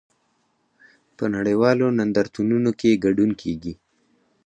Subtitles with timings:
[1.17, 3.73] په نړیوالو نندارتونونو کې ګډون کیږي